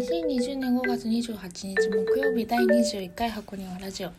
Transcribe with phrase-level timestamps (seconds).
[0.00, 4.10] 2020年5月28日木曜日第21回箱庭ラジオ。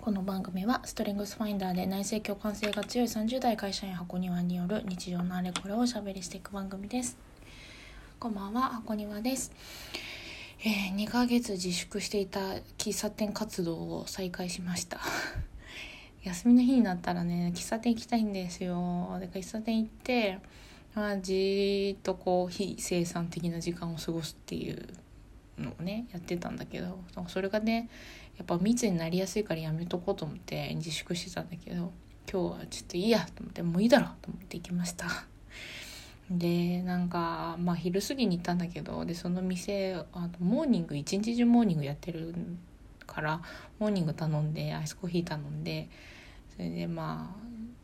[0.00, 7.18] この番組はストレングスファインダーで内政共感性が強い30代会社員箱庭による日常のあれこれをおしゃべりしていく番組です。
[8.18, 9.52] こんばんは箱庭です。
[10.60, 12.40] えー、2ヶ月自粛していた
[12.78, 15.00] 喫茶店活動を再開しました。
[16.24, 19.18] 休みの日になったらね喫茶店行きたいんですよ。
[19.20, 20.38] で喫茶店行って
[20.94, 24.86] まあ、じっとこう非生産的な時間を過ごすっていう
[25.58, 26.98] のをねやってたんだけど
[27.28, 27.88] それがね
[28.36, 31.92] やっぱ密になりやすいからやめとこうと思って自粛してたんだけど
[32.30, 35.06] 今日はちょっといいやと思ってもういいだろと思って行きました。
[36.30, 42.34] でなんかまあ昼過ぎに行ったんだけどでその店あのモーニング一日中モーニングやってる
[43.06, 43.42] から
[43.78, 45.88] モーニング頼んでアイスコーヒー頼んで
[46.56, 47.36] それでま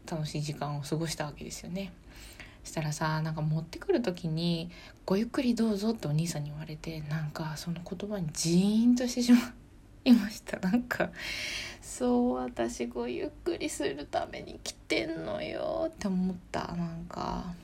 [0.09, 1.93] あ楽しい時間を過ごしたわけですよね。
[2.65, 4.71] したらさなんか持ってくる時に
[5.07, 9.39] 「ごゆっくりどうぞ」ってお兄さんに言われてなんかその言葉にジーンとしてしま
[10.05, 11.11] いました なんか
[11.81, 17.55] そう私ごゆっくりするために来てんのよって思ったなんか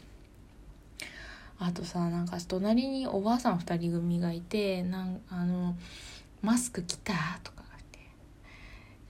[1.59, 5.77] あとさなんか隣におばあさん2人組がいてなんあの
[6.43, 7.65] 「マスク来た?」とか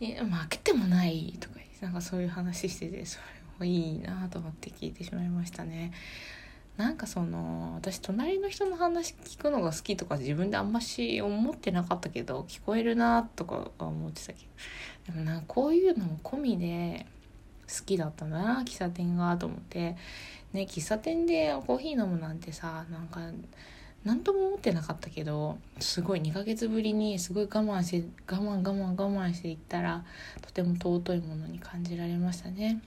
[0.01, 5.93] 言って「いや開けてもない」とかなんかそういう話しててそれいいなと思って聞いてしまいましたね。
[6.77, 14.41] なんかその私隣の人の話聞くのが好きとか自分であんまし思ってなかったけど聞こえるなとか思ってたけ
[15.09, 17.07] どでもなこういうのも込みで
[17.67, 19.97] 好きだったんだな喫茶店がと思って
[20.53, 23.21] ね喫茶店でコーヒー飲むなんてさなんか
[24.05, 30.05] 何とも思ってなかったけどすごい2ヶ月ぶりにすごい我慢して我慢我慢我慢していったら
[30.43, 32.83] とても尊いものに感じられましたね。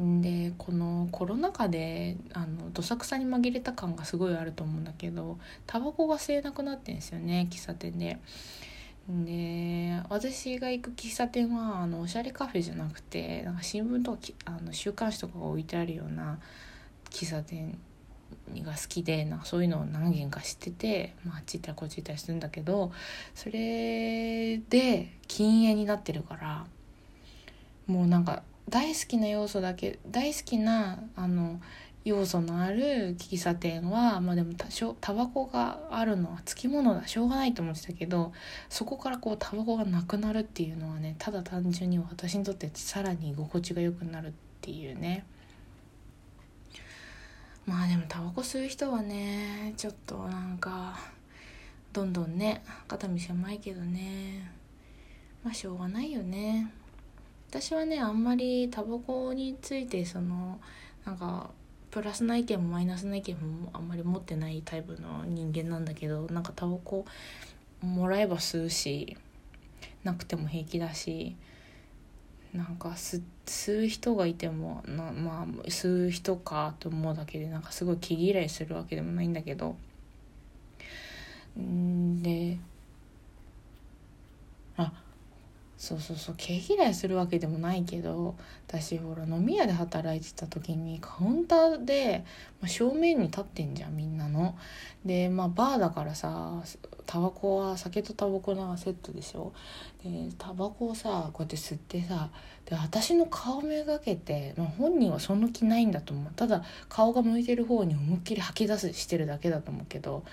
[0.00, 8.18] でこのコロナ禍であのどさくさに紛れた感がすごいあると思うんだけどタバコが吸えなくなってんですよね喫茶店で。
[9.08, 16.38] で私が行く喫茶店はあのおしゃれカフェじゃなくてなんか新聞とかあの週刊誌とかが置いてあるような
[17.10, 17.78] 喫茶店
[18.62, 22.92] が好きでなんかそういうのを何軒か知ってて、まあ、あっち行ったらこっち行ったりするんだけど
[23.34, 26.66] それで禁煙になってるから
[27.86, 31.60] もうなんか大好きな要素だけ大好きなあの
[32.04, 34.52] 要素のある喫茶店はまあでも
[35.00, 38.32] タバコがあるのはつきものだしょうがないと思ってたけど
[38.68, 45.24] そこからこうタバコがなくなるっていうのはねただ単純に私にとってさらに居心地が良くなるっていうね
[47.66, 50.98] まあでもタバコ吸う人はねちょっとなんか
[51.92, 54.50] どんどんね肩身狭いけどね
[55.44, 56.72] まあしょうがないよね。
[57.50, 60.60] 私はねあんまりタバコについてその
[61.04, 61.50] なんか
[61.90, 67.06] プラスな意見もマイナスな意見もあんまり持ってないタイプの人間なんだけどなんかタバコ
[67.80, 69.16] もらえば吸うし
[70.04, 71.36] なくても平気だし
[72.52, 79.76] なんか吸う人がいてもなまあ吸う人かと思うだけでなんかすごい気嫌いするわけでもないんだけど
[81.58, 82.58] んで
[84.76, 84.92] あ
[85.78, 88.34] そうそうそう毛嫌いするわけでもないけど
[88.66, 92.24] 私ほら飲み屋で働いてた時にカウンターで、
[92.60, 94.56] まあ、正面に立ってんじゃんみんなの。
[95.04, 96.60] でまあバーだからさ
[97.06, 99.52] タバコは酒とタバコのセットでしょ
[100.02, 102.30] でタバコをさこうやって吸ってさ
[102.66, 110.24] で私の顔めがけて、まあ、本人はその気ないんだと思うただ顔が向いてる方に思いっきり吐き出すしてるだけだと思うけど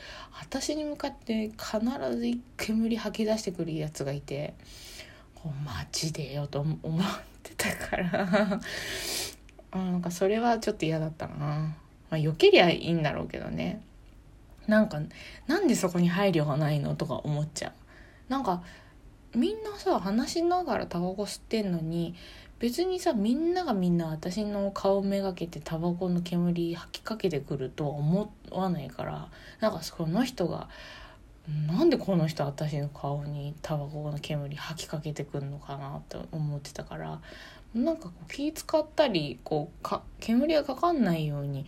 [0.42, 1.80] 私に向かって必
[2.18, 4.56] ず煙吐き出してくるやつがいて。
[5.64, 7.04] マジでよと思っ
[7.44, 8.60] てたから。
[9.72, 11.76] なんかそれはちょっと嫌だったな、ま
[12.12, 13.82] あ、避けりゃいいんだろうけどね。
[14.68, 15.00] なんか
[15.48, 17.74] なんでそこに配慮がないのとか思っちゃう。
[18.30, 18.64] なんか
[19.36, 22.16] みんなさ話しながらタバコ吸ってんのに
[22.58, 29.28] 別にさみんながみんな私の顔めがけてタバコの煙吐きかけてくるとは思わないから。
[29.60, 30.70] なんかその人が
[31.68, 37.22] なんでこの人私の顔にタバコの煙吐きかけてくんのかなって思ってたから
[37.74, 41.68] なんかこう気使ったりこうか煙がかかんないように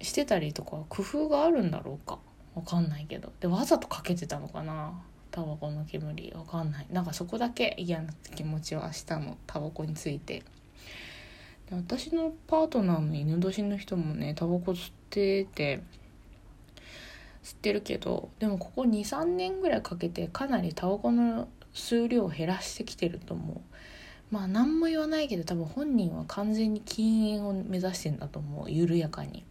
[0.00, 2.18] してたりとか工夫があるんだろうか？
[2.54, 3.32] わかんないけど。
[3.40, 5.00] でわざとかけてたのかな？
[5.30, 6.86] タバコの煙わかんない。
[6.90, 9.36] なんかそこだけ嫌な気持ちは明日の。
[9.46, 10.42] タバコについて。
[11.70, 15.82] で私のパートナーの犬年の人もねタバコ吸ってて
[17.44, 23.60] 吸ってるけどでもここ23年ぐらいかけてかなりタバコの数量を減らしてきてると思う。
[24.30, 28.70] まあ何も言わないけど多分本人は完全に禁煙を目指してんだと思う。
[28.70, 29.44] 緩やかに。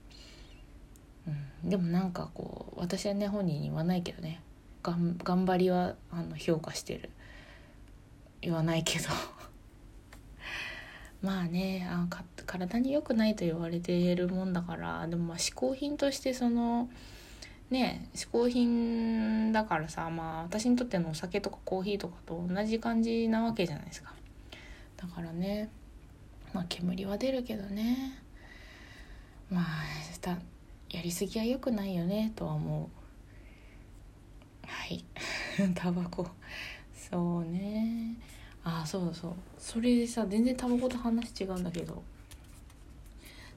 [1.63, 4.41] うん、でもなんかこう私はね本人に言わないけどね。
[4.81, 7.09] がん頑張りはあの評価してる。
[8.41, 9.05] 言わないけど。
[11.21, 12.07] まあねあ
[12.45, 15.07] 体に良くないと言われてるもんだから。
[15.07, 16.89] でもまあ嗜好品としてその
[17.69, 24.13] ね嗜好品だからさまあ私にとってのお酒とかコーヒーとかと同じ感じなわけじゃないですか。
[24.97, 25.69] だからね
[26.53, 28.23] まあ煙は出るけどね。
[29.49, 29.63] まあ
[30.93, 32.89] やりすぎは良くないよねとは思
[34.63, 34.67] う。
[34.67, 35.03] はい。
[35.73, 36.27] タバコ。
[36.93, 38.13] そうね。
[38.63, 39.33] あそうそう。
[39.57, 42.03] それでさ全然タバコと話違うんだけど。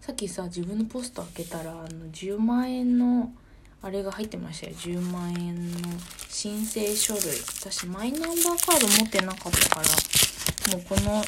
[0.01, 3.31] さっきさ自分のポスト開けたらあの10万円の
[3.83, 4.75] あれが入ってましたよ。
[4.75, 5.89] 10万円の
[6.29, 7.23] 申請書類。
[7.61, 11.25] 私マイナンバーカード持ってなかったからもうこの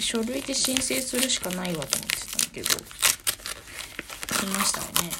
[0.00, 2.68] 書類で申請するしかないわと思ってたんだけど
[4.36, 5.10] 来ましたよね。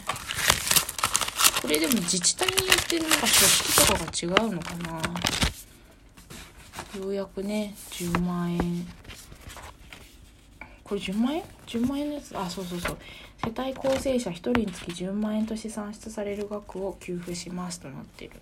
[1.62, 5.00] これでも自治体によってなんか食器とかが違うのかな。
[7.00, 8.86] ようやくね10万円。
[10.86, 12.38] これ10万円 ?10 万円のやつ？
[12.38, 12.96] あそうそうそう。
[13.44, 18.40] 世帯構成者1人につき10万円として算出される額を給付しますとなってる。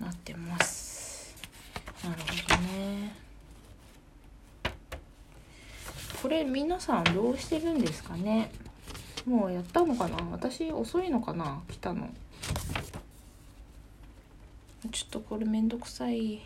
[0.00, 1.36] なってます。
[2.02, 2.26] なるほ
[2.56, 3.14] どね。
[6.20, 8.50] これ皆さんどうしてるんですかね？
[9.24, 10.16] もうやったのかな？
[10.32, 11.62] 私遅いのかな？
[11.70, 12.08] 来たの。
[14.90, 16.40] ちょっとこれめんどくさい。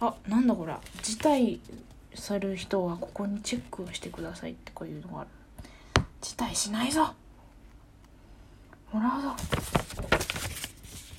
[0.00, 1.60] あなんだこれ辞退
[2.16, 5.30] する人はここにチェックをしてくださいってこういうのがある。
[6.20, 7.14] 辞退しないぞ。
[8.92, 9.28] もらうぞ。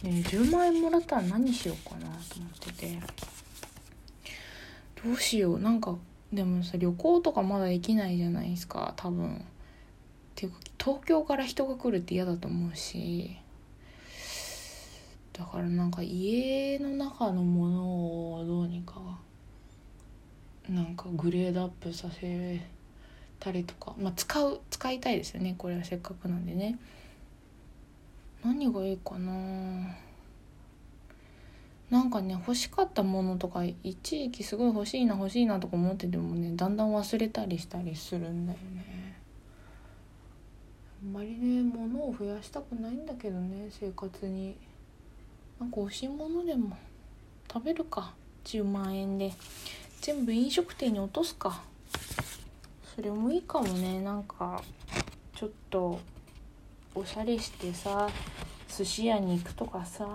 [0.03, 2.99] ね10万円もらったら何しようかなと思ってて。
[5.03, 5.59] どうしよう。
[5.59, 5.95] なんか
[6.33, 8.93] でもさ旅行とかまだできないじゃないですか。
[8.97, 9.35] 多分。
[9.35, 9.39] っ
[10.35, 13.37] ていうか東京から人が来るって嫌だと思うし。
[15.33, 17.83] だからなんか家の中のもの
[18.33, 19.19] をどうにか
[20.69, 22.59] なんかグレードアップさせ
[23.39, 25.83] たりとかまあ使う使いたいですよねこれは。
[25.83, 26.77] せっかくなんでね。
[28.43, 29.95] 何がいいかな。
[31.89, 39.15] なんかね欲しかったものとか一時期すごい欲しいな欲しいなとか思っててもねだんだん忘れたりしたりするんだよね。
[41.01, 44.57] あんまりね物を増やしたくないんだけどね生活に。
[45.59, 46.77] なんか惜しいものでも
[47.51, 48.13] 食べるか。
[48.43, 49.31] 10万円で。
[50.01, 51.61] 全部飲食店に落とすか。
[52.95, 54.01] それもいいかもね。
[54.01, 54.61] なんか
[55.35, 55.99] ちょっと
[56.95, 58.09] おしゃれしてさ
[58.75, 60.07] 寿司屋に行くとかさ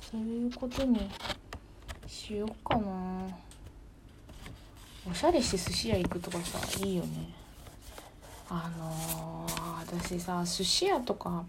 [0.00, 1.10] そういうことに
[2.06, 3.26] しようかな。
[5.10, 7.34] おしゃれして寿司屋行くとかさいいよね。
[8.48, 11.44] あのー、私さ寿司屋とか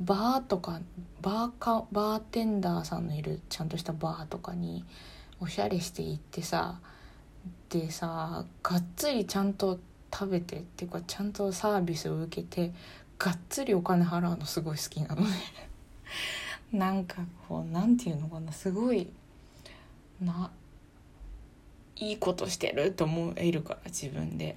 [0.00, 0.80] バーとか
[1.20, 4.84] バーかバーテンダーさんのいるちゃんとしたバーとかに
[5.44, 6.80] おしゃれして行ってさ
[7.68, 9.78] でさがっつりちゃんと
[10.10, 12.72] 食べてっていうかちゃんとサービスを受けて
[13.18, 15.28] がっつりお金払うのすごい好きなのね。
[16.72, 19.06] なんかこう何て言うのかなすごい
[20.18, 20.50] な
[21.96, 24.56] いいことしてると思えるから自分で。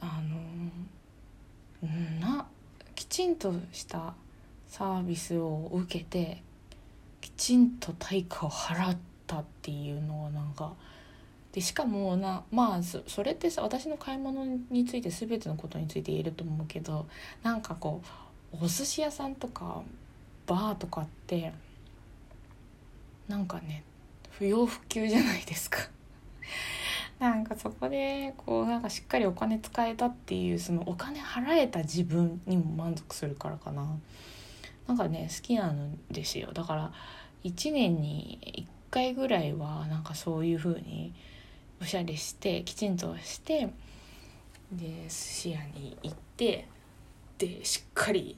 [0.00, 1.88] あの
[2.20, 2.46] な
[2.94, 4.14] きちんとした
[4.66, 6.42] サービスを受けて
[7.20, 8.96] きちんと対価を払っ
[9.26, 10.72] たっていうのはなんか
[11.52, 17.06] でしかもなまあそれってさ私の買い物について全てのことについて言えると思うけど
[17.42, 18.02] なんかこ
[18.52, 19.82] うお寿司屋さんとか
[20.46, 21.52] バーとかって
[23.28, 23.84] なんかね
[24.30, 25.78] 不要不急じゃないですか。
[27.20, 33.86] なんかそこでこうなんかしっかりお金使えたっていうそのお金払えた自分にも満足するからかな。
[34.90, 36.50] なんかね好きなんですよ。
[36.52, 36.92] だから
[37.44, 41.14] 1年に1回ぐらいはなんかそういう風に
[41.80, 43.72] おしゃれしてきちんとして
[44.72, 46.66] で寿司屋に行って
[47.38, 48.36] でしっかり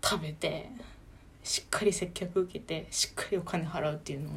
[0.00, 0.70] 食べて
[1.42, 4.34] しっかり接客受けてしっかりお金払うっていうのを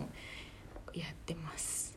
[0.96, 1.96] やってます。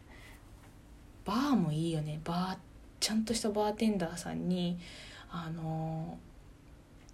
[1.24, 2.20] バーもいいよね。
[2.22, 2.58] バー
[3.00, 4.78] ちゃんとしたバーテンダーさんに
[5.30, 6.18] あの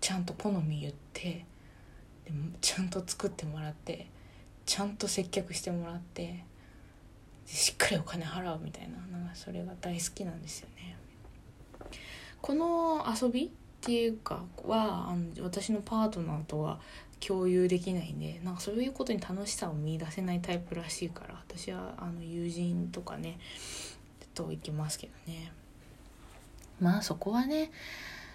[0.00, 1.47] ちゃんと好み言って
[2.25, 4.09] でもちゃんと作ってもらって
[4.67, 6.45] ちゃんと接客してもらって
[7.47, 10.97] しっかりお金払うみたいななんかそれが大好きなんですよね。
[12.41, 13.50] この遊びっ
[13.81, 16.81] ていうかはあの私のパートナーとは
[17.21, 23.38] 共有できないんでなんかそういうことに楽しさを見出せないタイプらしいから私はあの友人とかね
[24.35, 25.52] といきますけどね
[26.81, 27.71] まあそこはね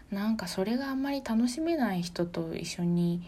[0.09, 3.21] なんかそれがあんまり楽しめない人と一緒に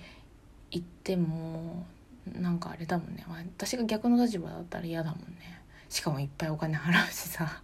[0.72, 1.86] 行っても
[2.34, 3.26] なんかあれだもんね。
[3.28, 5.62] 私が逆の立場だったら嫌だもんね。
[5.90, 7.62] しかもいっぱいお金払うしさ。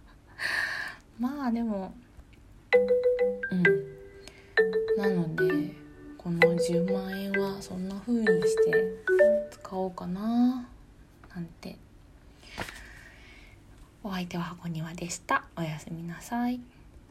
[1.18, 1.94] まあでも
[3.50, 3.62] うん。
[4.96, 5.74] なので
[6.16, 8.72] この10万円はそんな風にして
[9.50, 10.68] 使おうかな
[11.34, 11.76] なんて。
[14.02, 15.44] お相手は箱庭でした。
[15.56, 16.60] おやすみなさい。